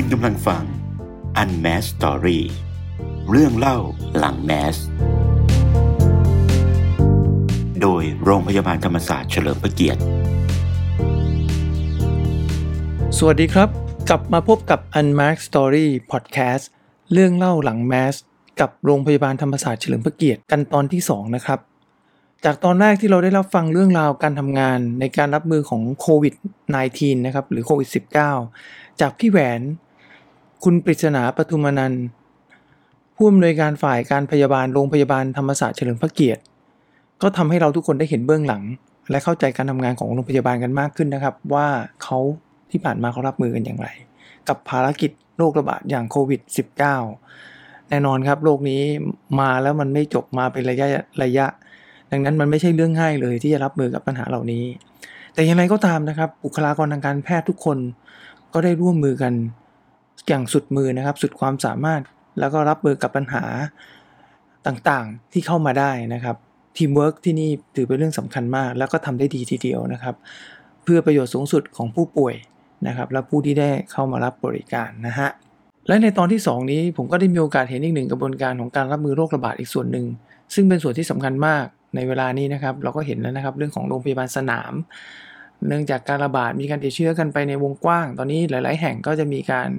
[0.00, 0.64] คุณกำลังฟัง
[1.42, 2.40] Unmask Story
[3.30, 3.78] เรื่องเล่า
[4.18, 4.76] หลังแมส
[7.82, 10.00] โดยโรงพยาบาลธรรมศาสตร์เฉลิมพระเกียรติ
[13.18, 13.68] สวัสดีครับ
[14.08, 16.64] กลับมาพบกับ Unmark Story Podcast
[17.12, 18.14] เรื่องเล่าหลังแมส
[18.60, 21.58] กับโรงพยาบาลธรรมศาสตร์เฉลิมพระเกียรติกันตอนที่ 2 นะครับ
[22.44, 26.34] จากตอนแรกที่เราได้รับฟังเรื่องราวการทำงานในการรับมือของโควิด
[26.78, 27.88] -19 นะครับหรือโควิด
[28.44, 29.62] -19 จากพี่แหวน
[30.64, 32.04] คุณปริศนาปทุมนันท์
[33.16, 36.42] ผู้อำนวยการฝ่ายการพยาบาลโรงพยาบาลธรรมศาสตร์เฉลิมพระเกียรติ
[37.22, 38.62] ก็ทำให้เราทุกคนได้เห็นเบื้องหลัง
[39.10, 41.66] และเข้าใจการทำงานของโรงพยาบาลกันมากขึ้นนะครับ ว่า
[42.02, 42.18] เขา
[42.70, 43.88] ที่ผ่านมาเขารับมือกันอย่างไร
[44.48, 46.40] กับภารกิจโรคระบาดอย่างโควิด
[47.16, 48.82] -19 แน่นอนครับโรคนี้
[49.40, 50.86] มาแล้วมันไม่จบมาเป็นระยะ
[51.22, 51.46] ระยะ
[52.10, 54.64] ดังนั้นมันไม่ใช่เรื่องง่ายเลยที่จะรับมือกับปัญหาเหล่านี้
[55.34, 57.78] แต่อย่างไรก็ตามนะครับบุคลากรทางการแพทย์ทุกคน
[58.52, 59.32] ก็ได้ร่วมมือกัน
[60.28, 62.00] อย่างสุดมือนะครับ สุดความสามารถ
[62.40, 63.44] แล้วก็รับมือกับปัญหา
[64.66, 66.36] ต่างๆที่เข้ามาได้นะครับ
[66.76, 70.14] ทีมเวิร์กที่นี่ถือเป็นเรื่องสำคัญมาก แล้วก็ทำได้ดีทีเดียวนะครับ
[70.82, 72.34] เพื่อประโยชน์สูงสุดของผู้ป่วย
[72.86, 75.28] นะครับ และผู้ที่ได้เข้ามารับบริการนะฮะ
[75.88, 80.06] และในตอนที่ 2 นี้ผมก็ได้มีโอกาสเห็นอีกหนึ่งกระบวนการของการรับมือโรคระบาดอีกส่วนหนึ่ง
[80.54, 84.72] ซึ่งเป็นส่วนที่สำคัญมากในเวลานี้นะครับ เราก็เห็นแล้วนะครับเรื่องของโรงพยาบาลสนาม
[85.66, 89.70] เนื่องจากการระบาดมีการติดเชื้อกันไปในวงกว้าง ตอนนี้หลาย ๆ แห่งก็จะมีการ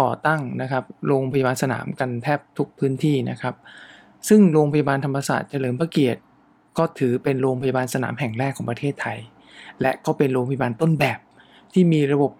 [0.00, 3.54] ก่อตั้งนะครับโรงพยาบาลสนามกันแทบทุกพื้นที่นะครับ
[4.28, 6.20] ซึ่งโรงพยาบาลธรรมศาสตร์เฉลิมพระเกียรติ
[6.78, 9.18] ก็ถือเป็นโรงพยาบาลสนามแห่งแรกของประเทศไทย
[9.80, 11.18] และก็เป็นโรงพยาบาลต้นแบบ
[11.72, 12.32] ที่มีระบบ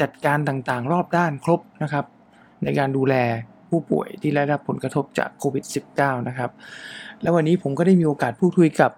[0.00, 2.04] จัดการต่าง ๆ รอบด้านครบนะครับ
[2.62, 3.14] ในการดูแล
[3.68, 5.64] ผู้ป่วยที่ได้รับผลกระทบจากโควิด
[5.96, 6.50] -19 นะครับ
[7.22, 8.90] และวันนี้ผมก็ได้มีโอกาสพูดคุยกับ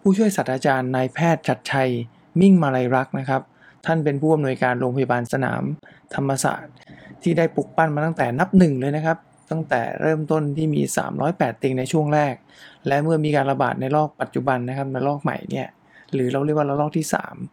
[0.00, 1.90] ผู้ช่วยศาสตราจารย์นายแพทย์ชัดชัย
[2.40, 3.42] มิ่งมาลัยรักนะครับ
[3.86, 5.62] ท่านเป็นผู้อำนวยการโรงพยาบาลสนาม
[6.14, 6.74] ธรรมศาสตร์
[7.22, 9.18] ที่ได้ปลุกปั้นมาตั้งแต่นับหนึ่งเลยนะครับ
[9.50, 10.82] ตั้งแต่เริ่มต้นที่มี
[11.20, 12.34] 308 เตียงในช่วงแรก
[12.86, 15.68] และเมื่อมีการระบาดในรอบปัจจุบันนะครับในรอบใหม่เนี่ย
[16.12, 17.06] หรือเราเรียกว่าระลอกที่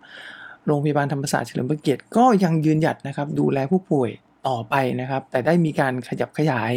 [0.10, 4.10] 3 โรงพยาบาลธรรมศาสตร์เฉลิมพระเกียรติก็ยังยืนหยัดนะครับดูแลผู้ป่วย
[4.48, 6.74] ต่อไปนะครับ แต่ได้มีการขยับขยาย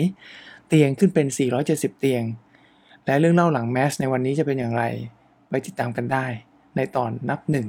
[0.69, 1.26] เตียงขึ้นเป็น
[1.64, 2.22] 470 เตียง
[3.06, 4.84] และเรื่องเล่าหลังแมสในวันนี้จะเป็นอย่างไร
[5.50, 6.27] ไปติดตามกันได้
[6.77, 7.66] ในตอนนับหนึ่ง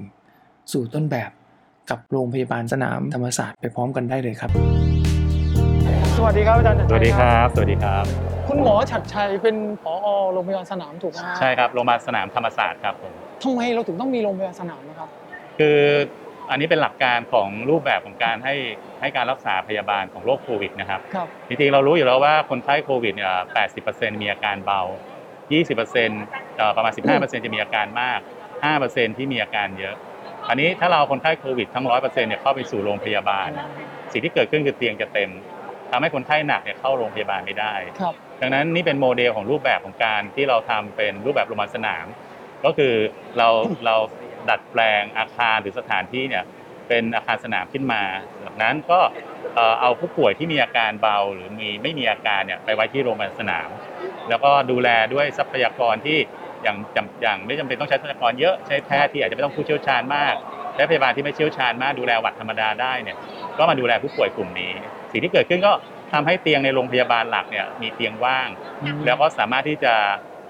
[0.72, 1.32] สู่ต้นแบบ
[1.90, 4.52] กับโรงพยาบาลสนามธรรมศาสตร์ไปพร้อมกันได้เลยครับ
[6.18, 8.06] สวัสดีครับอาจารย์ชัดสชัยวัสดีครับ สวัสดีครับ
[8.50, 13.12] คุณหมอชัดชัยเป็นผอโรงพยาบาลสนามถูกไหมฮะใช่ครับ โรงพยาบาลสนามธรรมศาสตร์ครับผม
[13.44, 15.10] ทำไมเราถึงต้องมีโรงพยาบาลสนามนะครับ
[15.60, 15.80] คือ
[16.50, 18.56] อันนี้เป็นหลักการของรูปแบบของการให้
[19.02, 23.34] ให้การรักษาพยาบาลของโรคโควิดนะครับ ครับ จริงๆ เรารู้อยู่แล้วว่าคนไข้โควิดเนี่ย
[23.78, 24.82] 80%มีอาการเบา
[25.62, 28.20] 20%เอ่อ ประมาณ 15%จะมีอาการมาก
[28.70, 29.96] 5%ที่มีอาการเยอะ
[30.50, 33.50] อันนี้ถ้าเราคนไข้โควิดทั้ง 100%เนี่ยเข้าไปสู่โรงพยาบาล
[34.12, 35.30] สิ่งที่เกิดขึ้นคือเตียงจะเต็ม
[35.92, 42.06] ทำให้คนไข้หนักเนี่ยเข้าโรงพยาบาลไม่ได้ครับดังนั้นนี่เป็นโมเดลของรูปแบบของการที่เราทำเป็นรูปแบบโรงพยาบาลสนาม
[42.66, 42.94] ก็คือ
[43.38, 43.48] เรา
[43.86, 43.96] เรา
[44.50, 46.44] ดัดแปลงอาคารหรือสถานที่เนี่ย
[46.88, 48.02] เป็นอาคารสนามขึ้นมา
[48.46, 49.00] จากนั้นก็
[49.56, 53.70] เอ่อเอาผู้ป่วยที่มีอาการเบาหรือมีไม่มีอาการเนี่ยไปไว้ที่โรงพยาบาลสนาม
[54.30, 56.20] แล้วก็ดูแลด้วยทรัพยากรที่
[56.64, 60.36] อย่างจำอย่างไม่จำเป็นต้องใช้ทรัพยากรเยอะใช้แพทย์ที่อาจจะไม่ต้องผู้เชี่ยวชาญมาก
[60.76, 63.18] ใช้พยาบาลที่ไม่เชี่ยวชาญมากดูแลหวัดธรรมดาได้เนี่ย
[63.58, 64.72] ก็มาดูแลผู้ป่วยกลุ่มนี้
[65.12, 65.72] สิ่งที่เกิดขึ้นก็
[66.14, 68.50] ทำให้เตียงในโรงพยาบาลหลักเนี่ยมีเตียงว่าง
[69.06, 69.94] แล้วก็สามารถที่จะ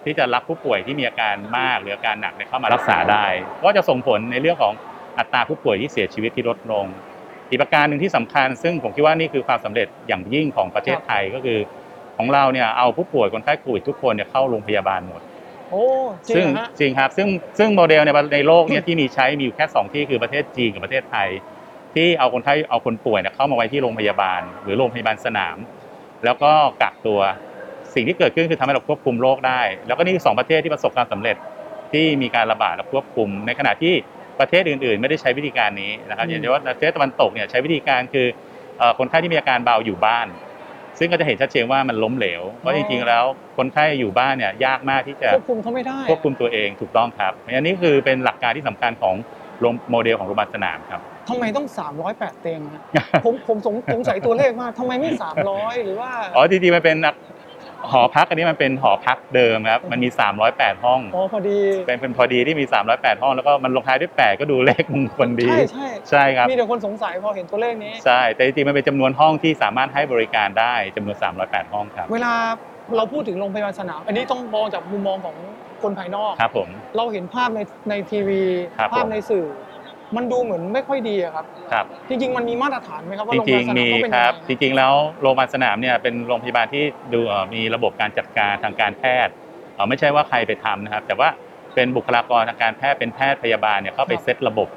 [0.06, 3.26] ที่จะรับผู้ป่วยที่มีอาการมากหรืออาการหนักเนี่ยเข้ามารักษาได้
[3.64, 4.74] ก็จะส่งผลในเรื่องของ
[5.20, 6.86] อัตราผู้ป่วยที่เสียชีวิตที่ลดลง
[7.50, 11.60] อีกประการหนึ่งที่สำคัญ ซึ่งผมคิดว่านี่คือความสำเร็จอย่างยิ่งของประเทศไทยก็คือ
[12.18, 15.22] ของเราเนี่ยเอาผู้ป่วยคนไข้โควิดทุกคนเนี่ยเข้าโรงพยาบาลหมด
[15.72, 15.86] โอ้
[16.30, 17.28] จริซึ่งงเหรอฮะจริงครับซึ่ง
[17.58, 21.30] ซึ่งโมเดลในในโลกเนี่ยที่มีใช้มีอยู่แค่สองที่คือประเทศจีนกับประเทศไทย
[21.94, 25.58] ที่เอาคนไข้เอาคนป่วยเนี่ยเข้ามาไว้ที่โรงพยาบาล หรือโรงพยาบาลสนาม
[26.26, 26.52] แล้วก็
[26.82, 27.20] กักตัว
[27.94, 31.38] สิ่งที่เกิดขึ้นคือทำให้เราควบคุมโรคได้ แล้วก็นี่คือสองประเทศที่ประสบความสำเร็จ
[31.92, 33.94] ที่มีการระบาดและควบคุม ในขณะที่
[34.40, 38.28] ประเทศอื่น ๆ ไม่ได้ใช้วิธีการนี้นะครับอย่างเช่นว่าประเทศตะวันตกเนี่ยใช้วิธีการคือ
[38.78, 40.28] เอ่อคนไข้ที่มีอาการเบาอยู่บ้าน
[41.04, 43.24] ซึ่งก็จะเห็นชัดเจนว่ามันล้มเหลวเพราะจริงๆแล้ว
[43.58, 49.16] คนไข้อยู่บ้านเนี่ยยากมากที่จะควบคุมเขาไม่ได้ควบคุมตัวเองถูกต้องครับอันนี้คือเป็นหลักการที่สำคัญของ
[49.60, 51.68] โรงโมเดลของโรงพยาบาลสนามครับทำไมต้อง
[52.04, 52.82] 308 เตียงฮะ
[53.26, 55.12] ผมผมสงสงสัยตัวเลขมากทำไมไม่
[55.48, 56.98] 300 หรือว่า อ๋อจริงๆมันเป็น
[57.92, 60.10] หอพักอันนี้มันเป็นหอพักเดิมครับมันมี
[60.48, 72.34] 308 ห้องอ๋อพอดีเป็นเป็นพอดีที่มี 308 ห้องแล้วก็มันลงท้ายด้วย8ก็ดูเลขมงคลดี ใช่ใช่ใช่ครับมีแต่คนสงสัยพอเห็นตัวเลขนี้ใช่แต่จริงๆมันเป็นจำนวนห้องที่สามารถให้บริการได้จำนวน 308 ห้องครับ เวลา
[72.98, 75.36] เราพูดถึงโรงพยาบาลสนาม อันนี้ต้องมองจากมุมมองของ
[75.84, 78.42] คนภายนอกครับผมเราเห็นภาพในในทีวี
[78.78, 79.46] ครับภาพผมในสื่อ
[80.16, 89.34] มันดูเหมือนไม่ค่อยดีอะครับ ครับ จริง ๆ มันมีมาตรฐานไหมครับว่าจโรงพริยางบาลสๆนามมีต้องเป็นคยังรับไงจริงๆแล้วโรงพยาบาลสนามเนี่ยเป็นโรงพยาบาลที่ดูเอ่อมีระบบการจัดการทางการแพทย์
[89.76, 91.30] เอ่อไม่ใช่ว่าใครไปทำนะครับ แต่ว่า
[91.76, 94.68] เป็นบุคลากรทางการแพทย์เป็นแพทย์พยาบาลเนี่ยเข้าไปเซตระบบ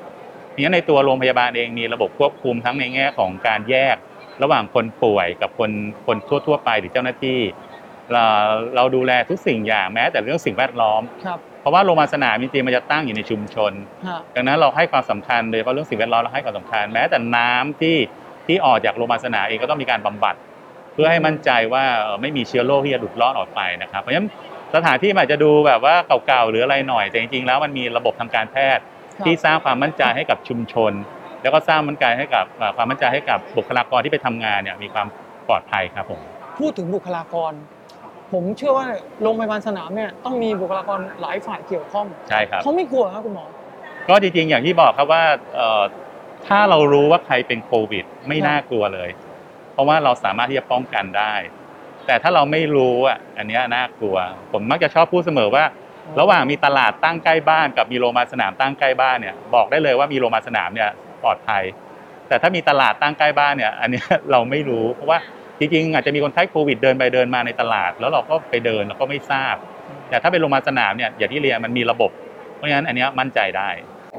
[0.50, 3.96] เพราะฉะนั้นในตัวโรงพยาบาลเองมีระบบควบคุมทั้งในแง่ของการแยก
[4.42, 5.70] ระหว่างคนป่วยกับคน
[6.06, 6.16] คน
[6.46, 7.38] ทั่ว ๆ ไปหรือเจ้าหน้าที่
[8.12, 8.24] เรา
[8.76, 13.72] เราดูแลทุกสิ่งอย่างแม้แต่เรื่องสิ่งแวดล้อม ครับ เพราะว่าโรงพยาบาลสนามจริงๆมันจะตั้งอยู่ในชุมชน
[14.06, 17.96] ฮะ ดังนั้นเราให้ความสำคัญโดยเฉพาะเรื่องสิ่งแวดล้อมเราให้ความสำคัญ แม้แต่น้ำที่
[18.46, 20.34] ที่ออกจากโรงพยาบาลสนามเองก็ต้องมีการบำบัด
[20.94, 24.28] เพื่อให้มั่นใจว่าเอ่อไม่มีเชื้อโรคที่จะหลุดรอดออกไปนะครับ เพราะฉะนั้น
[24.74, 25.94] สถานที่มันอาจจะดูแบบว่า
[26.26, 28.82] เก่าๆหรืออะไรหน่อย แต่จริงๆแล้วมันมีระบบทางการแพทย์
[29.16, 30.92] ครับ ที่สร้างความมั่นใจให้กับชุมชน
[31.42, 35.06] แล้วก็สร้างมั่นใจให้กับเอ่อความมั่นใจให้กับบุคลากรที่ไปทำงานเนี่ยมีความ
[35.48, 36.20] ปลอดภัยครับผม
[36.58, 37.52] พูดถึงบุคลากร
[38.34, 38.86] ผมเชื่อว่า
[39.22, 43.46] โรงพยาบาลสนามเนี่ยต้องมีบุคลากรหลายฝ่ายเกี่ยวข้องใช่ครับเขาไม่กลัวครับคุณหมอ
[44.08, 45.22] ก็จริงๆ อย่างที่บอกครับว่า
[45.54, 45.82] เอ่อ
[46.46, 49.10] ถ้าเรารู้ว่าใครเป็นโควิด ไม่ครับน่ากลัวเลย
[49.72, 51.34] เพราะว่าเราสามารถที่จะป้องกันได้
[52.06, 54.16] แต่ถ้าเราไม่รู้อะอันเนี้ยน่ากลัว
[54.52, 55.64] ผมมักจะชอบพูดเสมอว่า
[56.20, 60.90] ระหว่างมีตลาดตั้งใกล้บ้าน กับมีโรงพยาบาลสนามตั้งใกล้บ้านเนี่ยบอกได้เลยว่ามีโรงพยาบาลสนามเนี่ย
[61.22, 61.62] ปลอดภัย
[62.28, 65.18] แต่ถ้ามีตลาดตั้งใกล้บ้านเนี่ย อันเนี้ยเราไม่รู้เพราะว่า
[65.58, 69.56] จริงๆอาจจะมีคนไข้โควิดเดินไปเดินมาในตลาด แล้วเราก็ไปเดินเราก็ไม่ทราบ
[70.10, 72.10] แต่ถ้าเป็นโรงพยาบาลสนามเนี่ยอย่างที่เรียนมันมีระบบ
[72.56, 73.68] เพราะฉะนั้นอันเนี้ยมั่นใจได้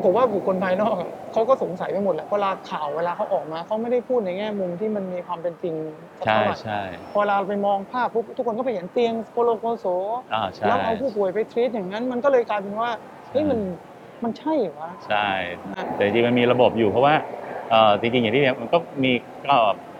[0.03, 5.75] ผมว่าบุคคลภายนอกอะเขาก็สงสัยไปหมดแหละเวลาข่าวเวลาเขาออกมาเขาไม่ได้พูดในแง่มุมที่มันมีความเป็นจริง
[6.17, 9.85] สักใช่เท่าไหร่ใช่พอเวลาไปมองภาพปุ๊บทุกคนก็ไปเห็นเตียงโกโลโกโส
[10.33, 12.89] อ่าใช่แล้วเอาผู้ป่วยไปทรีตอย่างนั้น มันก็เลยกลายเป็นว่า
[13.31, 13.59] เฮ้ยมัน
[14.23, 15.29] มันใช่เหรอวะใช่
[15.73, 17.13] นะแต่จริงๆมันมีระบบอยู่เพราะว่า
[17.69, 19.11] เอ่อจริงๆอย่างที่เรียนมันก็มี
[19.47, 19.55] ก็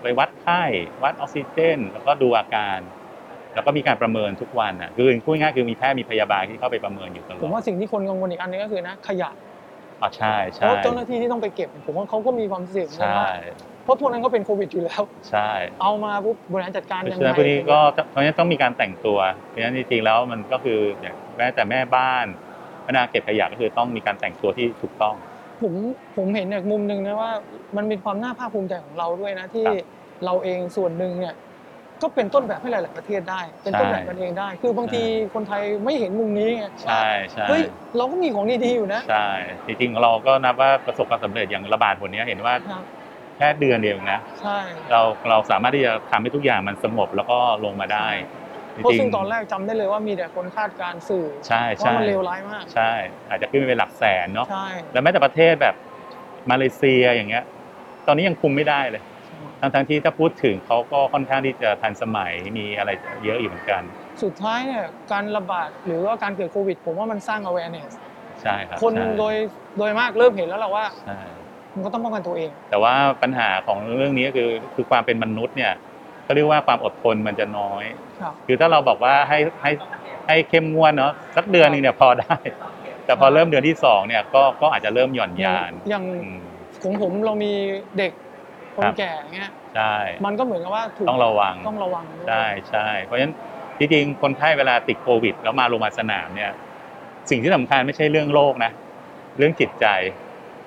[0.06, 0.64] ไปวัดไข้
[1.04, 2.80] วัดออกซิเจน แล้วก็ดูอาการ
[3.54, 9.30] แล้วก็มีการประเมินทุกวันอะคือพูดง่ายๆคือมีแพทย์มีพยาบาลที่เข้าไปประเมินอยู่ตลอดผมว่าสิ่งที่คนกังวลอีกอันนึงก็คือนะขยะ
[10.02, 13.26] อ๋อใช่เพใช่ราะเจ้าหน้าที่ที่ต้องไปเก็บ ผมว่าเขาก็มีความเสี่ยงใช่ว่า
[13.84, 15.40] เพราะพวกนั้นก็เป็นโควิดอยู่แล้ว ใช่
[15.82, 17.80] เอามาปุ๊บบริหารจัดการเพราะยังฉะไงนั้นพวกนี้ก็
[18.10, 19.18] เพราะฉะนั้นต้องมีการแต่งตัว
[19.48, 22.26] เพราะฉะนั้นจริงๆแล้วมันก็คืออย่างแม้แต่แม่บ้าน
[22.86, 25.16] พนักงานเก็บขยะก็คือต้องมีการแต่งตัวที่ถูกต้อง
[25.62, 25.74] ผม
[26.18, 27.32] ผมเห็นอีกมุมหนึ่งนะว่า
[27.78, 29.95] มันเป็นความน่าภาคภูมิใจของเราด้วยนะที่ครับ
[30.26, 31.36] เราเองส่วนหนึ่งเนี่ย
[32.02, 35.04] ก็เป็นต้นแบบให้หลาย ๆ ประเทศได้ เป็นต้นแบบกันเองได้ คือบางที
[35.34, 37.64] คนไทยไม่เห็นมุมนี้ไงใช่ใช่เฮ้ย
[37.98, 39.30] เราก็มีของดีๆอยู่นะ ใช่
[39.66, 42.84] จริงๆเราก็นับว่าประสบความสำเร็จอย่างระบาดผลนี้เห็นว่าครับ
[43.38, 44.58] แค่เดือนเดียวเองนะ ใช่
[44.92, 48.08] เราเราสามารถที่จะทำให้ทุกอย่างมันสงบแล้วก็ลงมาได้
[48.72, 52.92] เพราะจริซึ่งงตอนแรกจำได้เลยว่ามีแต่คนคาดการณ์สื่อใช่ว่าใช่มันเลวร้ายมาก ใช่
[53.30, 55.76] อาจจะขึ้นไปเป็นหลักแสนเนาะ ใช่ แล้วแม้แต่ประเทศแบบ
[56.52, 57.44] มาเลเซียอย่างเงี้ย
[58.08, 59.02] ตอนนี้ยังคุมไม่ได้เลย
[59.62, 62.90] ทั้งทั้งๆที่ถ้าพูดถึงเขาก็ค่อนข้างที่จะทันสมัยมีอะไร
[63.26, 63.82] เยอะอยู่เหมือนกัน
[64.24, 67.92] สุดท้ายเนี่ยการระบาดหรือว่าการเกิดโควิด ผมว่ามันสร้าง awareness
[68.42, 69.36] ใช่ครับคนใช่โดย
[69.78, 71.20] โดยมากเริ่มเห็นแล้วแหละว่าใช่
[71.76, 75.74] มันก็ต้องป้องกันตัวเอง แต่ว่าปัญหาของเรื่องนี้ก็คือคือความเป็นมนุษย์เนี่ย
[76.28, 77.84] ก็เรียกว่าความอดทนมันจะน้อย
[78.22, 79.72] ครับ คือถ้าเราบอกว่าให้ให้
[80.28, 82.36] ให้เข้มงวดเนาะสักเดือนหนึงเนี่ยพอได้
[83.06, 86.40] แต่พอเริ่มเดือนที่สองเนี่ยก็ก็อาจจะเริ่มหย่อนยานอย่าง อืม
[86.84, 87.52] ของผมเรามี
[87.98, 88.12] เด็ก
[88.78, 89.96] คคนรับแก่เงี้ยใช่
[90.26, 93.34] มันก็เหมือนกับว่าถูกต้องระวังต้องระวังด้วยใช่ใช่เพราะฉะนั้น
[93.80, 96.52] จริงๆคนไข้เวลาติดโควิด แล้วมาโรงพยาบาลสนามเนี่ย
[97.30, 98.72] สิ่งที่สำคัญไม่ใช่เรื่องโรคนะ
[99.38, 99.86] เรื่องจิตใจ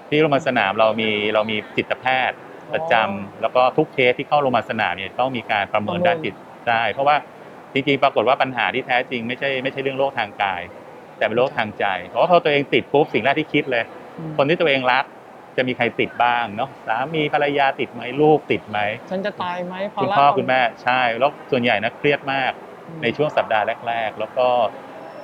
[0.09, 2.37] ที่โรงพยาบาลสนามเรามีเรามีจิตแพทย์
[2.75, 6.35] ประจำแล้วก็ทุกเคสที่เข้าโรงพยาบาลสนามเนี่ยต้องมีการประเมินด้านจิต
[6.67, 7.17] ใจเพราะว่า
[7.73, 10.63] จริงๆปรากฏว่าปัญหาที่แท้จริงไม่ใช่ไม่ใช่เรื่องโรคทางกาย
[11.17, 13.85] แต่เป็นโรคทางใจ เพราะว่าพอตัวเองติดปุ๊บสิ่งแรกที่คิดเลย
[14.19, 15.05] อืมคนที่ตัวเองรัก
[15.59, 18.79] จะมีใครติดบ้างเนาะสามีภรรยาติดไหมลูกติดไหม
[19.11, 22.53] ฉันจะตายไหมภาคุณระพ่อคุณแม่ใช่แล้วส่วนใหญ่นะเครียดมาก
[22.89, 24.47] อืมในช่วงสัปดาห์แรก ๆ แล้วก็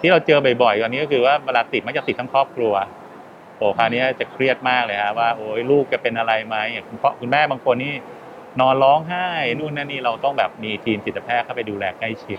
[0.00, 2.72] ที่เราเจอบ่อยๆตอนนี้ก็คือว่าเวลาติดมักจะติดทั้งครอบครัว
[3.58, 6.56] โอ้คราวนี้จะเครียดมากเลยฮะว่าโอ้ยลูกจะเป็นอะไรไหม
[6.88, 7.94] คุณพ่อคุณแม่บางคนนี่
[8.60, 12.38] นอนร้องไห้นู่นนั่นนี่เราต้องแบบมีทีมจิตแพทย์เข้าไปดูแลใกล้ชิด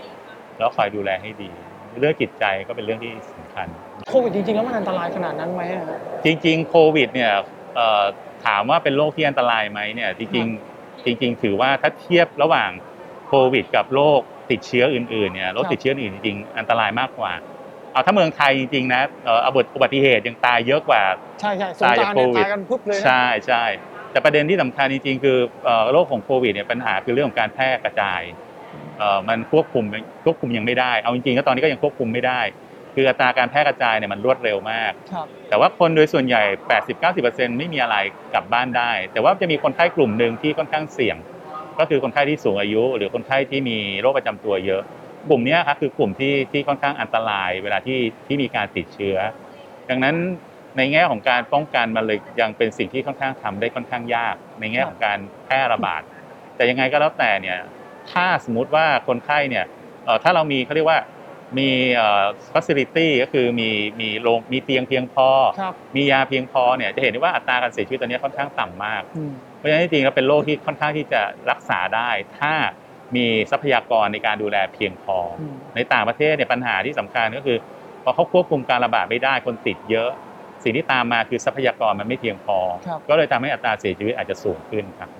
[0.58, 1.50] แล้วคอยดูแลให้ดี
[2.00, 3.66] เรื่องจิตใจก็เป็นเรื่องที่สำคัญ
[4.08, 7.42] โควิดจริงๆแล้วมันอันตรายขนาดนั้นไหมอะฮะจริง ๆ โควิดเนี่ยเอ่อ
[8.46, 12.70] ถามว่าเป็นโรคที่อันตรายไหมเนี่ยจริงๆจริง ๆ ถือว่าถ้าเทียบระหว่าง
[13.26, 17.32] โควิด กับโรคติดเชื้ออื่นๆเนี่ยโรคติดเชื้ออื่นจริงๆอันตรายมากกว่า
[17.92, 19.40] เอาถ้าเมืองไทยจริงๆนะเอ่อ
[19.74, 21.02] อุบัติเหตุยังตายเยอะกว่า
[21.40, 23.64] ใช่ใช่สงกรารเนี่ยตายจากโควิดตายกันปุ๊บเลยนะใช่ใช่
[24.12, 28.22] แต่ประเด็นที่สำคัญจริงๆคือเอ่อโรคของโควิดเนี่ยปัญหาคือเรื่องของการแพร่กระจาย
[28.98, 29.84] เอ่อมันควบคุม
[30.24, 32.40] ควบคุมยังไม่ได้ เอาจริงๆก็ตอนนี้ก็ยังควบคุมไม่ได้
[32.98, 36.42] คืออัตราการแพร่กระจายเนี่ยมันรวดเร็วมากครับแต่ว่าคนโดยส่วนใหญ่
[37.00, 37.96] 80-90%ไม่มีอะไร
[38.34, 41.16] กลับบ้านได้ แต่ว่าจะมีคนไข้กลุ่มหนึ่งที่ค่อนข้างเสี่ยง
[41.78, 44.82] ก็คือคนไข้ที่สูงอายุ หรือคนไข้ที่มีโรคประจำตัวเยอะ
[45.28, 49.16] กลุ่มเนี้ยครับคือกลุ่มที่ที่ค่อนข้างอันตราย เวลาที่ที่มีการติดเชื้อ
[49.90, 50.16] ดังนั้น
[50.76, 56.02] ในแง่ของการป้องกันมันเลยยังเป็นสิ่งที่ค่อนข้างทำได้ค่อนข้างยาก ในแง่ของการแพร่ระบาด
[56.56, 57.58] แต่ยังไงก็แล้วแต่เนี่ย
[58.12, 59.64] ถ้าสมมุติว่าคนไข้เนี่ย
[60.04, 60.98] เอ่อถ้าเรามีเขาเรียกว่า
[61.58, 65.28] มีเอ่อ facility ก็คือมีมีโรงมีเตียงเพียงพอ
[65.60, 72.54] ครับมียาเพียงพอเนี่ยจะเห็นได้ว่าอัตราการเสียชีวิตตอนนี้ค่อนข้างต่ำมากอืมเพราะฉะนั้นจริงๆแล้วเป็นโรคที่ค่อนข้างที่จะรักษาได้ ถ้า
[73.16, 77.58] มีทรัพยากรในการดูแลเพียงพออืมในต่างประเทศเนี่ยปัญหาที่สำคัญก็คือ
[78.04, 80.10] พอเขาควบคุมการระบาดไม่ได้คนติดเยอะ
[80.64, 85.10] สิ่งที่ตามมาคือทรัพยากรมันไม่เพียงพอครับก็เลยทำให้อัตราเสียชีวิตอาจจะสูงขึ้นครับ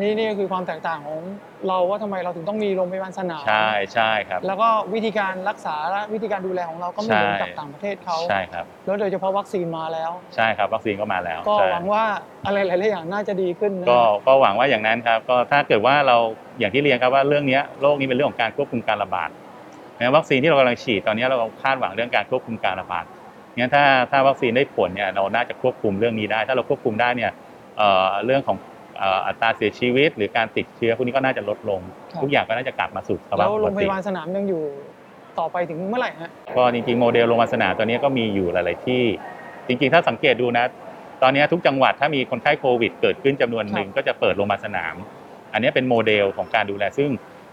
[0.00, 1.20] นี่นี่ก็คือความแตกต่างของ
[1.68, 12.04] เราว่าทำไมเราถึงต้องมีโรงพยาบาลสนามใช่ใช่ครับ แล้วก็วิธีการรักษาและวิธีการดูแลของเราก็ไม่เหมือนกับใช่ต่างประเทศเขาใช่ครับแล้วโดยเฉพาะวัคซีนมาแล้ว ใช่ครับวัคซีนก็มาแล้ว ก็ใช่หวังว่า
[12.46, 16.16] อะไรหลายๆอย่างน่าจะดีขึ้นนะก็ก็หวังว่าอย่างนั้นครับก็ถ้าเกิดว่าเรา
[16.58, 19.28] อย่างที่เรียนครับว่าเรื่องเนี้ยโรคนี้เป็นเรื่องของการควบคุมการระบาด
[19.98, 23.04] นะวัคซีนที่เรากำลังฉีดตอนนี้เราคาดหวังเรื่องการควบคุมการระบาด
[23.58, 27.32] งั้นถ้าถ้าวัคซีนได้ผลเนี่ยเราน่าจะควบคุมเรื่องนี้ได้ ถ้าเราควบคุมได้เนี่ย
[27.78, 31.80] เอ่อเรื่องของเอ่ออัตราเสียชีวิต หรือการติดเชื้อพวกนี้ก็น่าจะลดลง
[32.12, 34.62] ครับทุกอย่างก็น่าจะกลับมาสู่ภาวะแล้วโรงพยาบาลสนามยังอยู่
[35.38, 39.02] ต่อไปถึงเมื่อไหร่ฮะก็จริงๆโมเดลโรงพยาบาลสนามตัวนี้ก็มีอยู่หลาย ๆ ที่
[39.66, 40.64] จริงๆ ถ้าสังเกตดูนะ
[41.22, 44.94] ตอนนี้ทุกจังหวัดถ้ามีคนไข้โควิด เกิดขึ้นจำนวนหนึ่งก็จะเปิดโรงพยาบาลสนาม
[45.52, 47.10] อันนี้เป็นโมเดลของการดูแลซึ่ง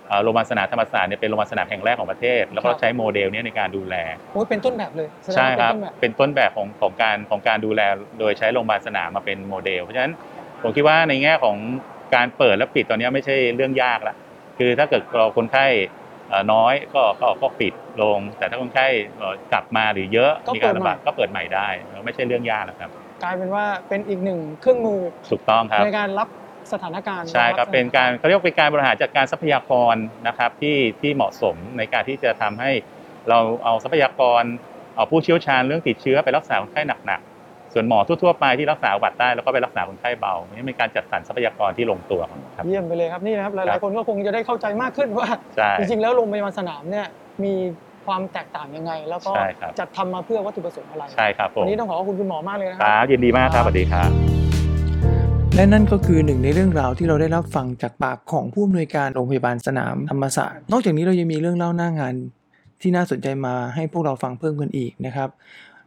[0.07, 3.95] เอ่อโรงพยาบาลสนามธรรมศาสตร์เนี่ยเป็นโรงพยาบาลสนามแห่งแรกของประเทศ แล้วก็ใช้โมเดลเนี้ยในการดูแล
[4.33, 7.81] โอ้ยเป็นต้นแบบเลยแสดงใช่ว่าครับเป็นต้นแบบเป็นต้นแบบของของการของการดูแล
[8.19, 10.13] โดยใช้โรงพยาบาลสนามมาเป็นโมเดล เพราะฉะนั้น
[10.61, 11.57] ผมคิดว่าในแง่ของ
[12.15, 14.15] การเปิดและปิดตอนนี้ไม่ใช่เรื่องยากละ
[14.57, 15.65] คือถ้าเกิดเราคนไข้
[16.29, 21.67] เอ่อน้อยก็ก็ก็ปิดลง แต่ถ้าคนไข้เอ่อกลับมาหรือเยอะก็มีการเปิดระใหม่บาดก็เปิดใหม่ได้
[22.05, 22.89] ไม่ใช่เรื่องยากนะครับ
[23.23, 26.29] กลายเป็นว่าเป็นอีกหนึ่งเครื่องมือถูกต้องครับในการรับ
[26.73, 29.95] สถานการณ์ใช่ครับสถเป็นการเขาเรียกว่าเป็นการบริหารจัดการทรัพยากร
[30.27, 32.71] นะครับที่ที่เหมาะสมในการที่จะทำให้
[33.29, 34.43] เราเอาทรัพยากร
[34.95, 37.34] เอาผู้เชี่ยวชาญเรื่องติดเชื้อไปรักษาคนไข้หนักๆ
[37.75, 42.21] ส่วนหมอทั่วๆไปที่รักษาอุบัติได้แล้วก็ไปรักษาคนไข้เบานี่เป็นการจัดสรรทรัพยากรที่ลงตัว
[42.55, 45.27] ครับเยี่ยมไปเลยครับนี่นะครับหครัลายบๆคนก็คงจะได้เข้าใจมากขึ้นว่า
[45.57, 47.07] ใช่จริงๆแล้วโรงพยาบาลสนามเนี่ย
[47.43, 47.53] มี
[48.05, 54.09] ความแตกต่างยังไง แล้วก็ใช่ครับจัดทำมาเพื่อวัตถุประสงค์อะไรใช่ครับผมวันนี้ต้องขอขอบคุณคุณหมอมากเลยนะคครัรับบยินดีมากครับสวัสดีครับ
[55.55, 62.13] และนั่นก็คือหนึ่งในเรื่องราวที่เราได้รับฟังจากปากของผู้อำนวยการโรงพยาบาลสนามธรรมศาสตร์ นอกจากนี้เรายังมีเรื่องเล่าหน้างาน
[62.81, 65.29] ที่น่าสนใจมาให้พวกเราฟังเพิ่มกันอีกนะครับ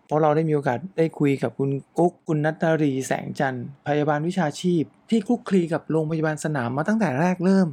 [0.09, 7.69] เพราะเราได้มีโอกาสได้คุยกับคุณกุ๊กคุณนัตตารีแสงจันทร์พยาบาลวิชาชีพ ที่คลุกคลีกับโรงพยาบาลสนามมาตั้งแต่แรกเริ่ม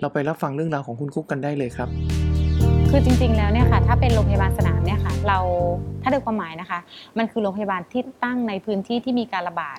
[0.00, 1.88] เราไปรับฟังเรื่องราวของคุณกุ๊กกันได้เลยครับ
[2.90, 5.38] คือจริงๆแล้วเนี่ยค่ะถ้าเป็นโรงพยาบาลสนามเนี่ยค่ะเรา
[6.02, 6.78] ถ้าโดยความหมายนะคะ
[7.18, 9.78] มันคือโรงพยาบาลที่ตั้งในพื้นที่ที่มีการระบาด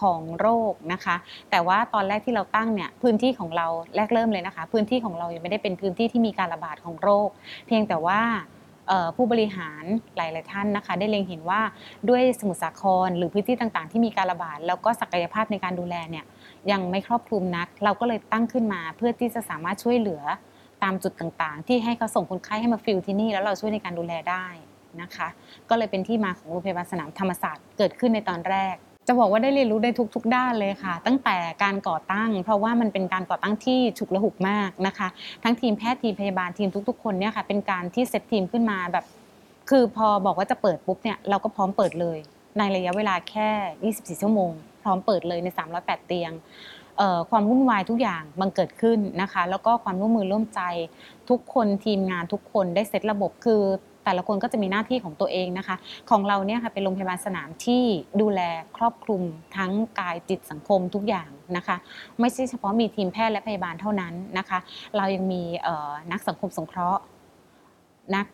[0.00, 1.16] ของโรคนะคะ
[1.50, 3.66] แต่ว่าตอนแรกที่เราตั้งเนี่ยพื้นที่ของเรา
[3.96, 7.28] แรกเริ่มเลยนะคะ พื้นที่ของเรายังไม่ได้เป็นพื้นที่ที่มีการระบาดของโรค
[7.66, 8.20] เพียงแต่ว่า
[9.16, 9.84] ผู้บริหาร
[10.16, 11.60] หลาย ๆ ท่านนะคะ ได้เล็งเห็นว่า
[12.08, 16.24] ด้วยสมุทรสาครหรือพื้นที่ต่าง ๆ ที่มีการระบาดแล้วก็ศักยภาพในการดูแลเนี่ย
[16.70, 20.22] ยังไม่ครอบคลุมนัก เราก็เลยตั้งขึ้นมาเพื่อที่จะสามารถช่วยเหลือ
[20.82, 24.46] ตามจุดต่าง ๆ ที่ให้เขาส่งคนไข้ให้มาฟิลที่นี่ แล้วเราช่วยในการดูแลได้
[25.02, 25.28] นะคะ
[25.68, 28.74] ก็เลยเป็นที่มาของโรงพยาบาลสนามธรรมศาสตร์เกิดขึ้นในตอนแรก
[29.10, 35.08] จะบอกว่าได้เรียนรู้ได้ทุก ๆ ด้านเลยค่ะ ตั้งแต่การก่อตั้ง เพราะว่ามันเป็นการก่อตั้งที่ฉุกละหุกมากนะคะ
[35.42, 39.04] ทั้งทีมแพทย์ทีมพยาบาลทีมทุก ๆ คนเนี่ยค่ะเป็นการที่เซตทีมขึ้นมาแบบ
[39.70, 42.18] คือพอบอกว่าจะเปิดปุ๊บเนี่ยเราก็พร้อมเปิดเลย
[42.58, 43.48] ในระยะเวลาแค่
[44.16, 44.50] 24 ชั่วโมง
[44.82, 45.48] พร้อมเปิดเลยใน
[45.78, 46.32] 308 เตียง
[47.30, 50.60] ความวุ่นวายทุกอย่างบังเกิดขึ้นนะคะ แล้วก็ความร่วมมือร่วมใจ
[51.30, 53.62] ทุกคนทีมงานทุกคนได้เซตระบบคือ
[54.08, 55.76] แต่ละคนก็จะมีหน้าที่ของตัวเองนะคะ
[56.10, 57.82] ของเราเนี่ยค่ะเป็นโรงพยาบาลสนามที่
[58.20, 58.40] ดูแล
[58.76, 59.22] ครอบคลุม
[59.56, 61.76] ทั้งกายจิตสังคมทุกอย่างนะคะ
[62.20, 64.58] ไม่ใช่เฉพาะมีทีมแพทย์และพยาบาลเท่านั้นนะคะ
[64.96, 65.42] เรายังมี
[66.12, 67.02] นักสังคมสงเคราะห์
[68.14, 68.26] นัก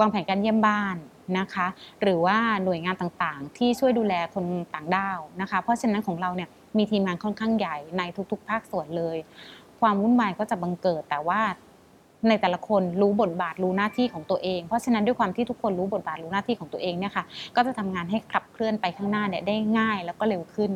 [0.00, 0.96] วางแผนการเยี่ยมบ้าน
[1.38, 1.66] นะคะ
[2.02, 6.48] หรือว่าหน่วยงานต่างๆ ที่ช่วยดูแลคนต่างด้าวนะคะ เพราะฉะนั้นของเราเนี่ย
[6.78, 9.16] มีทีมงานค่อนข้างใหญ่ในทุกๆ ภาคส่วนเลย
[9.80, 11.40] ความวุ่นวายก็จะบังเกิดแต่ว่า
[12.28, 17.24] ในแต่ละคนรู้บทบาทรู้หน้าที่ของตัวเอง เพราะฉะนั้นด้วยความที่ทุกคนรู้บทบาทรู้หน้าที่ของตัวเองเนี่ยค่ะ
[17.56, 20.72] ก็จะทำงานให้ขับเคลื่อนไปข้างหน้าเนี่ยได้ง่ายแล้วก็เร็วขึ้น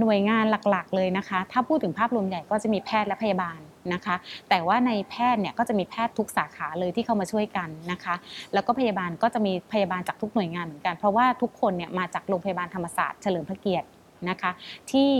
[0.00, 3.60] หน่วยงานหลักๆ เลยนะคะ ถ้าพูดถึงภาพรวมใหญ่ก็จะมีแพทย์และพยาบาล
[3.92, 4.16] นะคะ
[4.48, 8.14] แต่ว่าในแพทย์เนี่ยก็จะมีแพทย์ทุกสาขาเลยที่เข้ามาช่วยกันนะคะ
[8.54, 13.86] แล้วก็พยาบาลก็จะมีพยาบาลจากทุกหน่วยงานเหมือนกัน เพราะว่าทุกคนเนี่ยมาจากโรงพยาบาลธรรมศาสตร์เฉลิมพระเกียรติ
[14.28, 14.50] นะคะ
[14.92, 15.10] ที่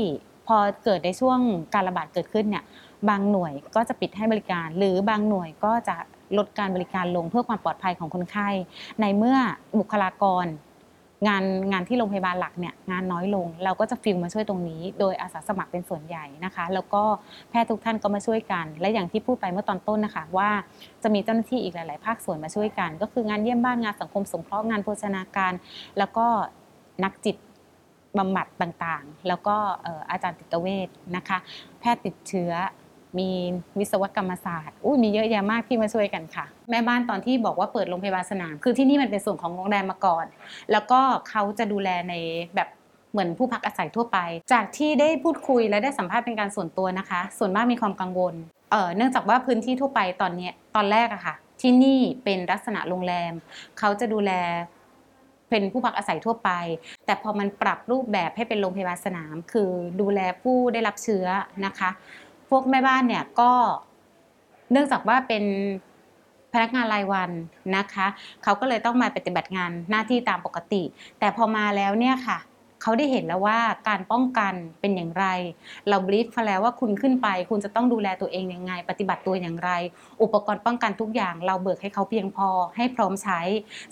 [0.47, 1.39] พอเกิดในช่วง
[1.75, 2.65] การระบาดเกิดขึ้นเนี่ย
[3.09, 5.97] บางหน่วยก็จะปิดให้บริการ หรือบางหน่วยก็จะ
[6.39, 8.49] ลดการบริการลงเพื่อความปลอดภัยของคนไข้
[9.01, 9.37] ในเมื่อ
[9.79, 10.47] บุคลากร
[11.29, 17.03] งานงานที่โรงพยาบาลหลักเนี่ยงานน้อยลง เราก็จะฟิลมาช่วยตรงนี้ โดยอาสาสมัครเป็นส่วนใหญ่นะคะ แล้วก็
[17.51, 20.51] แพทย์ทุกท่านก็มาช่วยกัน และอย่างที่พูดไปเมื่อตอนต้นนะคะว่า
[21.03, 25.53] จะมีเจ้าหน้าที่อีกหลาย ๆ ภาคส่วนมาช่วยกัน ก็คืองานเยี่ยมบ้านงานสังคมสงเคราะห์งานโภชนาการ
[25.99, 26.27] แล้วก็
[27.05, 27.37] นักจิต
[28.19, 29.57] บำบัดต่างๆ แล้วก็
[30.11, 31.39] อาจารย์จิตเวชนะคะ
[31.81, 32.53] แพทย์ติดเชื้อ
[33.19, 33.29] มี
[33.79, 40.27] วิศวกรรมศาสตร์อุ้ยมีเยอะแยะมากที่มาช่วยกันค่ะ แม่บ้านตอนที่บอกว่าเปิดโรงพยาบาลสนาม คือที่นี่มันเป็นส่วนของโรงแรมมาก่อน
[40.73, 42.15] แล้วก็เขาจะดูแลใน
[42.55, 42.69] แบบ
[43.13, 44.19] เหมือนผู้พักอาศัยทั่วไป
[44.53, 48.35] จากที่ได้พูดคุยและได้สัมภาษณ์เป็นการส่วนตัวนะคะ ส่วนมากมีความกังวล
[48.71, 53.33] เเนื่องจากว่าพื้นที่ทั่วไปตอนนี้ตอนแรกอะค่ะ ที่นี่เป็นลักษณะโรงแรม
[53.79, 54.33] เขาจะดูแล
[55.51, 56.51] เป็นผู้พักอาศัยทั่วไป
[57.07, 61.27] แต่พอมันปรับรูปแบบให้เป็นโรงพยาบาลสนาม คือดูแลผู้ได้รับเชื้อ
[61.67, 61.91] นะคะ
[62.49, 63.53] พวกแม่บ้านเนี่ยก็
[64.73, 65.45] เนื่องจากว่าเป็น
[66.53, 67.31] พนักงานรายวัน
[67.77, 68.07] นะคะ
[68.43, 70.83] เขาก็เลยต้องมาปฏิบัติงานหน้าที่ตามปกติ
[71.19, 72.39] แต่พอมาแล้วเนี่ยค่ะ
[72.83, 73.59] เขาได้เห็นแล้วว่า
[73.89, 75.27] การป้องกันเป็นอย่างไร
[75.89, 79.71] เราบรีฟเขาแล้วว่าคุณขึ้นไป คุณจะต้องดูแลตัวเองยังไง ปฏิบัติตัวอย่างไร
[80.23, 83.41] อุปกรณ์ป้องกันทุกอย่าง เราเบิกให้เขาเพียงพอ ให้พร้อมใช้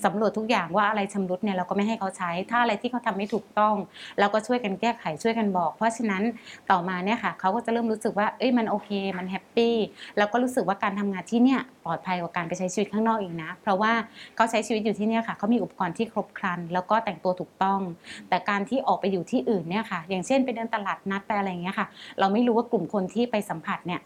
[0.05, 3.75] สำรวจทุกอย่างว่าอะไรชำรุดเนี่ยเราก็ไม่ให้เขาใช้ ถ้าอะไรที่เขาทาไม่ถูกต้อง
[4.19, 6.23] เราก็ช่วยกันแก้ไขช่วยกันบอก เพราะฉะนั้น
[6.71, 9.75] ต่อมาเนี่ยค่ะเขาก็จะเริ่มรู้สึกว่าเอ้ยมันโอเค มันแฮปปี้
[10.19, 13.93] แล้วก็รู้สึกว่าการทำงานที่เนี่ยปลอดภัยกว่าการไปใช้ชีวิตข้างนอกอีกนะ เพราะว่า
[14.37, 17.81] เขาใช้ชีวิตอยู่ที่เนี่ยค่ะเขามีอุปกรณ์ที่ครบครัน แล้วก็แต่งตัวถูกต้อง
[18.29, 21.87] แต่การที่ออกไปอยู่ที่อื่นเนี่ยค่ะ อย่างเช่นไปเดินตลาดนัดไปอะไรอย่างเงี้ยค่ะ
[22.19, 24.01] เราไม่รู้ว่ากลุ่มคนที่ไปสัมผัสเนี่ย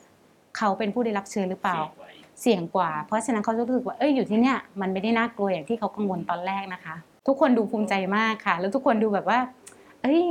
[0.57, 1.77] เขาเป็นผู้ได้รับเชื้อหรือเปล่า
[2.41, 6.95] เสี่ยงกว่า เพราะฉะนั้นเขาจะรู้สึกว่าเอ้ยอยู่ที่เนี่ยมันไม่ได้น่ากลัวอย่างที่เขากังวลตอนแรกนะคะ
[7.27, 9.39] ทุกคนดูภูมิใจมากค่ะ แล้วทุกคนดูแบบว่า
[10.03, 10.25] เอ้ย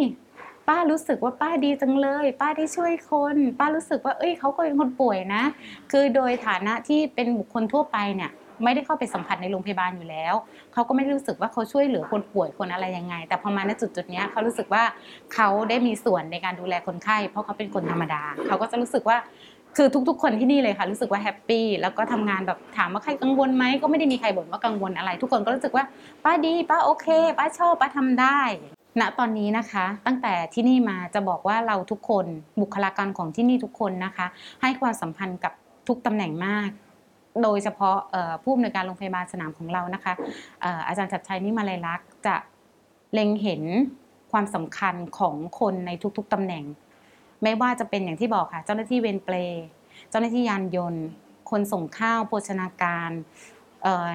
[0.68, 5.44] ป้ารู้สึกว่าป้าดีจังเลย ป้าได้ช่วยคน ป้ารู้สึกว่า เอ้ยเขาก็เป็นคนป่วยนะ
[5.92, 8.32] คือโดยฐานะที่เป็นบุคคลทั่วไปเนี่ย
[8.64, 10.34] ไม่ได้เข้าไปสัมผัสในโรงพยาบาลอยู่แล้ว
[10.74, 14.84] เขาก็ไม่รู้สึกว่าเขาช่วยเหลือคนป่วยคนอะไรยังไง แต่พอมาณจุดจุดนี้เขารู้สึกว่า
[15.34, 19.18] เขาได้มีส่วนในการดูแลคนไข้ เพราะเขาเป็นคนธรรมดา เขาก็จะรู้สึกว่า
[19.78, 25.86] คือทุกๆ คนที่นี่เลยค่ะ รู้สึกว่าแฮปปี้แล้วก็ทำงานแบบถามว่าใครกังวลไหมก็ไม่ได้มีใครบ่นว่ากังวลอะไร ทุกคนก็รู้สึกว่า
[26.24, 28.42] ป้าดีป้าโอเคป้าชอบป้าทำได้
[29.00, 32.26] ณตอนนี้นะคะ ตั้งแต่ที่นี่มาจะบอกว่าเราทุกคน
[32.62, 34.26] บุคลากรของที่นี่ทุกคนนะคะ
[34.62, 35.54] ให้ความสัมพันธ์กับ
[35.88, 36.70] ทุกตำแหน่งมาก
[37.44, 37.98] โดยเฉพาะ
[38.44, 40.14] ผู้อำนวยการโรงพยาบาลสนามของเรานะคะ
[40.88, 42.36] อาจารย์ชัดชัยนิมาลัยลักษ์จะ
[43.14, 43.64] เล็งเห็น
[44.32, 46.64] ความสำคัญของคนในทุกๆตำแหน่ง
[47.44, 49.36] ไม่ว่าจะเป็นอย่างที่บอกค่ะ เจ้าหน้าที่เวรเปล
[50.10, 51.06] เจ้าหน้าที่ยานยนต์
[51.50, 53.10] คนส่งข้าวโภชนาการ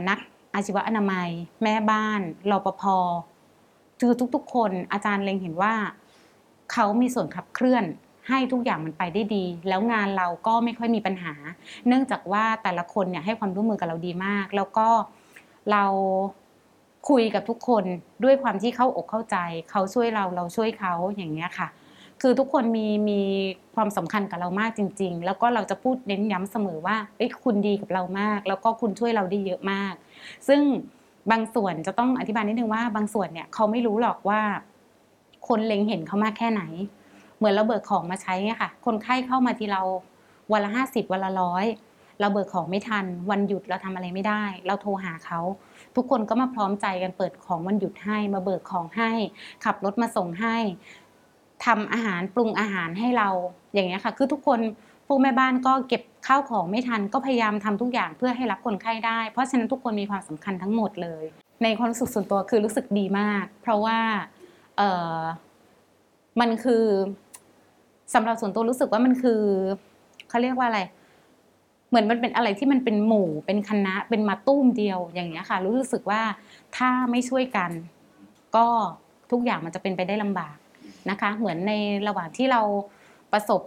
[0.08, 0.18] นัก
[0.54, 1.28] อาชีวะอนามัย
[1.62, 2.82] แม่บ้านรปภ
[4.00, 5.74] คือทุกๆ คนอาจารย์เล็งเห็นว่า
[6.72, 7.84] เขามีส่วนขับเคลื่อน
[8.28, 11.34] ให้ทุกอย่างมันไปได้ดี แล้วงานเราก็ไม่ค่อยมีปัญหา
[11.86, 14.88] เนื่องจากว่าแต่ละคนเนี่ยให้ความร่วมมือกับเราดีมาก แล้วก็
[15.72, 15.84] เรา
[17.08, 17.84] คุยกับทุกคน
[18.24, 19.36] ด้วยความที่เข้าอกเข้าใจ
[19.70, 21.68] เขาช่วยเราเราช่วยเขาอย่างเงี้ยค่ะ
[22.22, 23.20] คือทุกคนมีมี
[23.74, 29.94] ความสำคัญกับเรามากจริง ๆ แล้วก็เราจะพูดเน้นย้ำเสมอว่าเอ้ยคุณดีกับเรามาก แล้วก็คุณช่วยเราได้เยอะมาก
[30.48, 30.60] ซึ่ง
[31.30, 34.40] บางส่วนจะต้องอธิบายนิดนึงว่าบางส่วนเนี่ยเขาไม่รู้หรอกว่า
[35.48, 36.62] คนเล็งเห็นเขามากแค่ไหน
[37.44, 39.82] มือนเราเบิกของมาใช้ไงค่ะ คนไข้เข้ามาที่เรา
[40.52, 41.64] วันละห้าสิบวันละร้อย
[42.20, 45.40] เราเบิกของไม่ทัน วันหยุดเราทำอะไรไม่ได้ เราโทรหาเขา
[45.96, 49.10] ทุกคนก็มาพร้อมใจกันเปิดของวันหยุดให้ มาเบิกของให้
[49.64, 50.56] ขับรถมาส่งให้
[51.64, 53.28] ทำอาหารปรุงอาหารให้เรา
[53.74, 54.60] อย่างเงี้ยค่ะ คือทุกคน
[55.06, 61.24] พวกแม่บ้านก็เก็บข้าวของไม่ทันก็พยายามทำทุกอย่างเพื่อให้รับคนไข้ได้ เพราะฉะนั้นทุกคนมีความสำคัญทั้งหมดเลย
[61.62, 63.98] ในความรู้สึกส่วนตัวคือรู้สึกดีมาก เพราะว่า
[64.78, 64.82] เอ
[65.16, 65.18] อ
[66.40, 66.84] มันคือ
[68.14, 69.40] สำหรับส่วนตัวรู้สึกว่ามันคือ
[70.28, 70.80] เขาเรียกว่าอะไร
[71.88, 76.22] เหมือนมันเป็นอะไรที่มันเป็นหมู่เป็นคณะเป็นมาตุ้มเดียวอย่างเงี้ยค่ะ รู้สึกว่า
[76.76, 77.70] ถ้าไม่ช่วยกัน
[78.56, 78.66] ก็
[79.30, 80.56] ทุกอย่างมันจะเป็นไปได้ลำบาก
[81.10, 81.72] นะคะ เหมือนใน
[82.08, 82.60] ระหว่างที่เรา
[83.32, 83.60] ประสบ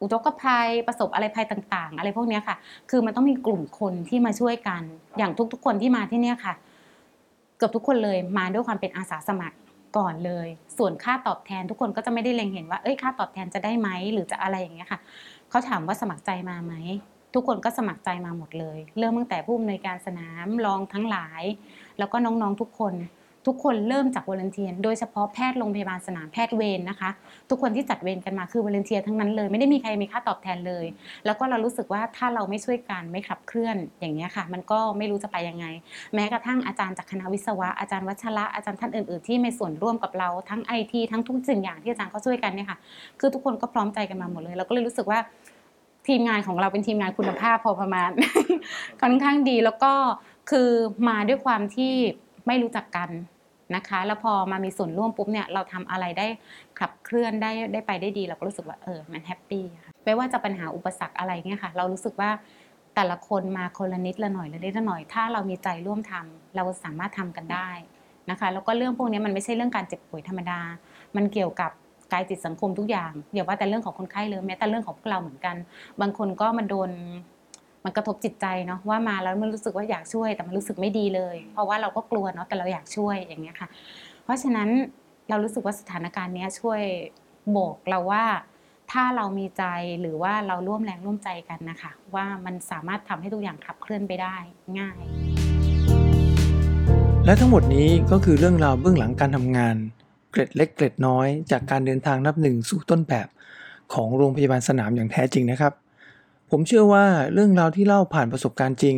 [0.00, 2.56] อุทกภัยประสบอะไรภัยต่าง ๆ อะไรพวกนี้ค่ะ
[2.90, 4.82] คือมันต้องมีกลุ่มคนที่มาช่วยกัน
[5.18, 6.54] อย่างทุกๆ คนที่มาที่เนี่ยค่ะ
[7.56, 9.56] เกือบทุกคนเลยมาด้วยความเป็นอาสาสมัคร
[9.96, 15.00] ก่อนเลย ส่วนค่าตอบแทนทุกคนก็จะไม่ได้เล็งเห็นว่าเอ้ยค่าตอบแทนจะได้ไหมหรือจะอะไรอย่างเงี้ยค่ะ
[15.50, 16.74] เขาถามว่าสมัครใจมาไหม
[17.34, 21.42] ทุกคนก็สมัครใจมาหมดเลย เริ่มตั้งแต่ผู้อำนวยการสนามรองทั้งหลาย
[21.98, 22.94] แล้วก็น้องๆทุกคน
[23.46, 27.10] ทุกคนเริ่มจาก volunteer โดยเฉพาะแพทย์โรงพยาบาลสนามแพทย์เวรนะคะ
[27.50, 30.84] ทุกคนที่จัดเวรกันมาคือ volunteer ทั้งนั้นเลยไม่ได้มีใครมีค่าตอบแทนเลย
[31.24, 35.66] แล้วก็เรารู้สึกว่าถ้าเราไม่ช่วยกันไม่ขับเคลื่อนอย่างนี้ค่ะ มันก็ไม่รู้จะไปยังไง
[36.14, 42.78] แม้กระทั่งอาจารย์จากคณะวิศวะอาจารย์วัชระอาจารย์ท่านอื่นๆที่มีส่วนร่วมกับเราทั้งไอทีทั้งทุกสิ่งอย่างที่อาจารย์ก็ช่วยกันเนี่ยค่ะ
[43.20, 45.18] คือทุกคนก็พร้อมใจกันมาหมดเลยเราก็เลยรู้สึกว่า
[46.08, 48.10] ทีมงานของเราเป็นทีมงานคุณภาพพอประมาณ
[49.02, 49.92] ค่อนข้างดีแล้วก็
[50.50, 50.68] คือ
[51.08, 51.92] มาด้วยความที่
[52.46, 53.08] ไม่รู้จักกัน
[53.74, 56.26] นะคะ แล้วพอมามีส่วนร่วมปุ๊บเนี่ยเราทำอะไรได้
[56.78, 62.30] ขับเคลื่อนได้ได้ไปได้ดี เราก็รู้สึกว่าเออมันแฮปปี้ค่ะไม่ว่าจะปัญหาอุปสรรคอะไรเงี้ยค่ะ เรารู้สึกว่า
[62.94, 67.70] แต่ละคนมาคนละนิดละหน่อยละนิดละหน่อย ถ้าเรามีใจร่วมทำเราสามารถทำกันได้
[68.30, 70.60] นะคะแล้วก็เรื่องพวกนี้มันไม่ใช่เรื่องการเจ็บป่วยธรรมดา
[71.16, 71.70] มันเกี่ยวกับ
[72.12, 75.56] กายจิตสังคมทุกอย่างอย่าว่าแต่เรื่องของคนไข้เลยแม้แต่เรื่องของพวกเราเหมือนกัน
[76.00, 76.90] บางคนก็มันโดน
[77.84, 83.68] มันกระทบจิตใจเนาะว่ามาแล้วมันรู้สึกว่าอยากช่วยแต่มันรู้สึกไม่ดีเลย เพราะว่าเราก็กลัวเนาะแต่เราอยากช่วยอย่างเงี้ยค่ะ
[84.24, 84.68] เพราะฉะนั้น
[85.28, 86.82] เรารู้สึกว่าสถานการณ์นี้ช่วย
[87.56, 88.24] บอกเราว่า
[88.92, 89.64] ถ้าเรามีใจ
[90.00, 94.36] หรือว่าเราร่วมแรงร่วมใจกันนะคะ ว่ามันสามารถทำให้ทุกอย่างขับเคลื่อนไปได้
[94.78, 94.98] ง่าย
[97.24, 99.76] และทั้งหมดนี้ก็คือเรื่องราวเบื้องหลังการทำงาน
[100.32, 103.28] เกร็ดเล็กเกร็ดน้อย จากการเดินทางนับหนึ่งสู่ต้นแบบ
[103.94, 105.72] ของโรงพยาบาลสนามอย่างแท้จริงนะครับ
[106.56, 108.96] ผมเชื่อว่าเรื่องราวที่เล่าผ่านประสบการณ์จริง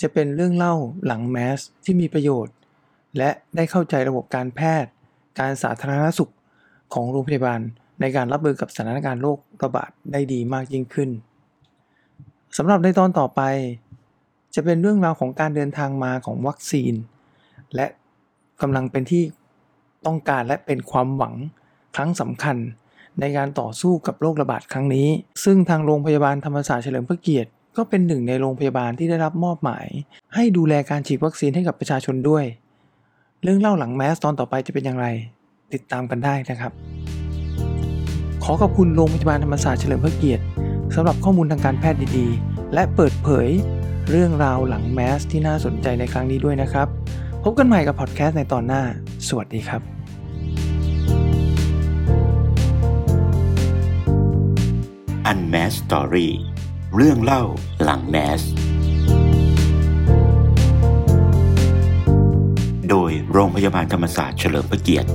[0.00, 0.74] จะเป็นเรื่องเล่า
[1.06, 2.54] หลังแมสที่มีประโยชน์
[3.18, 4.90] และได้เข้าใจระบบการแพทย์
[5.40, 6.32] การสาธารณสุข
[6.94, 7.60] ของโรงพยาบาล
[8.00, 11.10] ในการรับมือกับสถานการณ์โรคระบาดได้ดีมากยิ่งขึ้น
[12.56, 13.40] สำหรับในตอนต่อไป
[14.54, 16.94] จะเป็นเรื่องราวของการเดินทางมาของวัคซีน
[17.74, 17.86] และ
[18.60, 19.22] กำลังเป็นที่
[20.06, 21.34] ต้องการและเป็นความหวัง
[21.96, 22.56] ครั้งสำคัญ
[23.20, 25.08] ในการต่อสู้กับโรคระบาดครั้งนี้
[25.44, 29.86] ซึ่งทางโรงพยาบาลธรรมศาสตร์เฉลิมพระเกียรติ ก็เป็นหนึ่งในโรงพยาบาลที่ได้รับมอบหมาย
[30.34, 32.44] ให้ดูแลการฉีดวัคซีนให้กับประชาชนด้วย
[33.42, 35.06] เรื่องเล่าหลังแมสตอนต่อไปจะเป็นอย่างไร
[35.72, 36.72] ติดตามกันได้นะครับ
[38.44, 40.44] ขอขอบคุณโรงพยาบาลธรรมศาสตร์เฉลิมพระเกียรติ
[40.94, 43.48] สำหรับข้อมูลทางการแพทย์ดีๆ และเปิดเผย
[44.10, 46.88] เรื่องราวหลังแมสที่น่าสนใจในครั้งนี้ด้วยนะครับ
[47.44, 48.82] พบกันใหม่กับพอดแคสต์ในตอนหน้า
[49.28, 49.97] สวัสดีครับ
[55.30, 56.28] Unmasked Story
[56.96, 57.42] เรื่องเล่า
[57.82, 58.42] หลังแมส
[62.88, 65.08] โดยโรงพยาบาลธรรมศาสตร์เฉลิมพระเกียรติ